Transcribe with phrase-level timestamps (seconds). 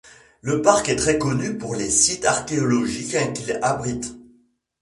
[0.41, 4.15] Le parc est très connu pour les sites archéologiques qu'il abrite.